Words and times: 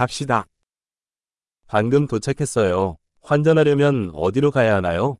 갑시다. 0.00 0.45
방금 1.67 2.07
도착했어요. 2.07 2.97
환전하려면 3.21 4.11
어디로 4.13 4.51
가야 4.51 4.75
하나요? 4.75 5.17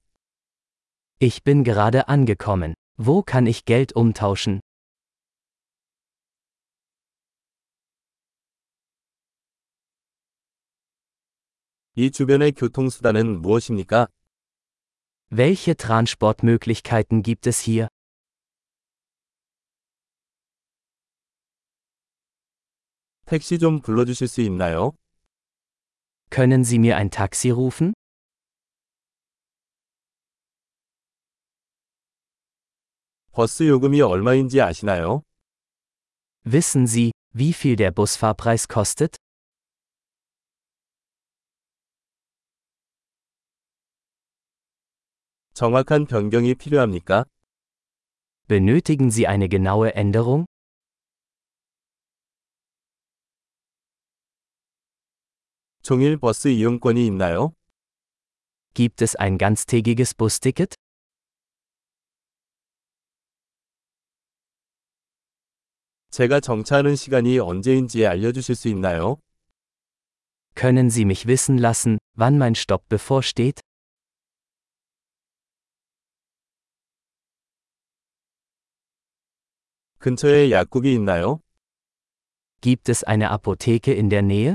Ich 1.19 1.43
bin 1.43 1.63
gerade 1.63 2.07
angekommen. 2.09 2.73
Wo 2.97 3.23
kann 3.23 3.47
ich 3.47 3.63
Geld 3.65 3.93
umtauschen? 3.95 4.59
이 11.95 12.09
주변의 12.09 12.53
교통수단은 12.53 13.41
무엇입니까? 13.41 14.07
Welche 15.29 15.75
Transportmöglichkeiten 15.75 17.21
gibt 17.21 17.47
es 17.47 17.59
hier? 17.59 17.87
택시 23.30 23.58
좀 23.58 23.80
불러주실 23.80 24.28
수 24.28 24.40
있나요? 24.40 24.92
Können 26.30 26.62
Sie 26.62 26.78
mir 26.78 26.96
ein 26.96 27.10
Taxi 27.10 27.50
rufen? 27.50 27.92
버스 33.32 33.68
요금이 33.68 34.00
얼마인지 34.00 34.60
아시나요? 34.60 35.22
Wissen 36.44 36.86
Sie, 36.86 37.10
wie 37.34 37.52
viel 37.52 37.76
der 37.76 37.90
Busfahrpreis 37.90 38.66
kostet? 38.68 39.16
정확한 45.54 46.06
변경이 46.06 46.54
필요합니까? 46.54 47.24
Benötigen 48.48 49.10
Sie 49.10 49.26
eine 49.26 49.48
genaue 49.48 49.94
Änderung? 49.94 50.46
종일 55.82 56.16
버스 56.16 56.48
이용권이 56.48 57.06
있나요? 57.06 57.54
Gibt 58.74 59.02
es 59.02 59.16
ein 59.18 59.38
ganztägiges 59.38 60.14
Busticket? 60.14 60.74
제가 66.10 66.40
정차하는 66.40 66.96
시간이 66.96 67.38
언제인지 67.38 68.06
알려주실 68.06 68.54
수 68.54 68.68
있나요? 68.68 69.18
Können 70.54 70.88
Sie 70.88 71.04
mich 71.04 71.26
wissen 71.26 71.58
lassen, 71.58 71.98
wann 72.14 72.38
mein 72.38 72.54
Stopp 72.54 72.88
bevorsteht? 72.88 73.60
근처에 79.98 80.50
약국이 80.50 80.92
있나요? 80.94 81.40
Gibt 82.60 82.88
es 82.88 83.04
eine 83.04 83.30
Apotheke 83.30 83.92
in 83.92 84.08
der 84.08 84.22
Nähe? 84.22 84.54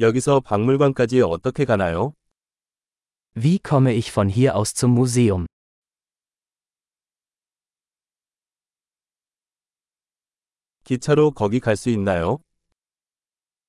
여기서 0.00 0.40
박물관까지 0.40 1.20
어떻게 1.22 1.64
가나요? 1.64 2.14
Wie 3.36 3.58
komme 3.58 3.94
ich 3.94 4.10
von 4.10 4.28
hier 4.28 4.54
aus 4.56 4.74
zum 4.74 4.92
Museum? 4.92 5.46
기차로 10.84 11.30
거기 11.32 11.60
갈 11.60 11.76
수 11.76 11.90
있나요? 11.90 12.38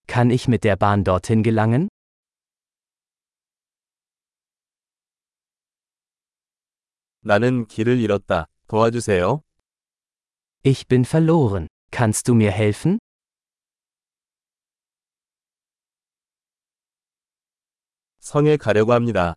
Kann 0.07 0.31
ich 0.31 0.47
mit 0.47 0.63
der 0.63 0.75
Bahn 0.75 1.03
dorthin 1.03 1.43
gelangen? 1.43 1.89
나는 7.21 7.65
길을 7.67 7.99
잃었다. 7.99 8.47
도와주세요. 8.67 9.41
Ich 10.65 10.87
bin 10.87 11.05
verloren. 11.05 11.67
Kannst 11.91 12.27
du 12.27 12.33
mir 12.35 12.51
helfen? 12.51 12.99
성에 18.27 18.57
가려고 18.57 18.93
합니다. 18.93 19.35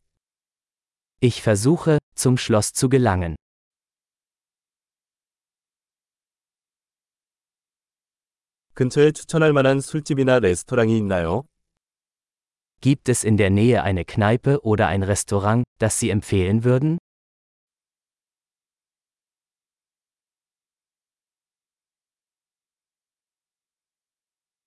Ich 1.21 1.43
versuche, 1.43 1.99
zum 2.15 2.37
Schloss 2.37 2.73
zu 2.73 2.89
gelangen. 2.89 3.37
근처에 8.75 9.13
추천할 9.13 9.53
만한 9.53 9.81
술집이나 9.81 10.39
레스토랑이 10.39 10.97
있나요? 10.99 11.45
Gibt 12.81 13.09
es 13.09 13.25
in 13.25 13.37
der 13.37 13.51
Nähe 13.51 13.83
eine 13.83 14.05
Kneipe 14.05 14.61
oder 14.63 14.87
ein 14.89 15.03
Restaurant, 15.03 15.65
das 15.79 15.99
Sie 15.99 16.11
empfehlen 16.11 16.63
würden? 16.63 16.99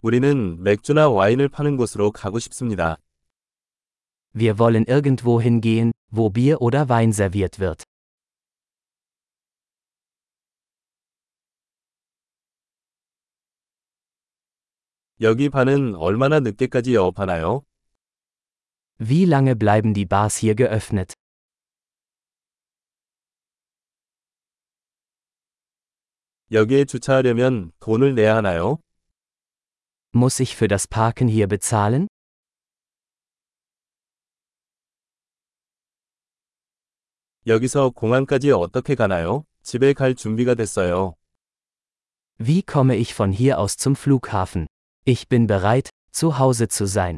우리는 0.01 0.63
맥주나 0.63 1.09
와인을 1.09 1.49
파는 1.49 1.77
곳으로 1.77 2.11
가고 2.11 2.39
싶습니다. 2.39 2.97
Wir 4.33 4.57
wollen 4.59 4.85
irgendwo 4.85 5.41
hingehen, 5.41 5.91
wo 6.11 6.29
Bier 6.29 6.61
oder 6.61 6.87
Wein 6.89 7.11
serviert 7.11 7.59
wird. 7.59 7.83
여기 15.21 15.49
반은 15.49 15.95
얼마나 15.95 16.39
늦게까지 16.39 16.95
영업하나요? 16.95 17.63
Wie 18.99 19.25
lange 19.25 19.55
bleiben 19.55 19.93
die 19.93 20.05
Bars 20.05 20.37
hier 20.37 20.55
geöffnet? 20.55 21.13
여기에 26.51 26.85
주차하려면 26.85 27.71
돈을 27.79 28.15
내야 28.15 28.35
하나요? 28.37 28.79
Muss 30.15 30.39
ich 30.39 30.55
für 30.55 30.67
das 30.67 30.87
Parken 30.87 31.27
hier 31.27 31.47
bezahlen? 31.47 32.07
여기서 37.47 37.89
공항까지 37.89 38.51
어떻게 38.51 38.95
가나요? 38.95 39.45
집에 39.63 39.93
갈 39.93 40.13
준비가 40.13 40.53
됐어요. 40.55 41.15
Wie 42.39 42.61
komme 42.61 42.95
ich 42.95 43.13
von 43.13 43.31
hier 43.31 43.59
aus 43.59 43.75
zum 43.75 43.95
Flughafen? 43.95 44.67
Ich 45.05 45.27
bin 45.27 45.47
bereit, 45.47 45.89
zu 46.11 46.37
Hause 46.37 46.67
zu 46.67 46.85
sein. 46.85 47.17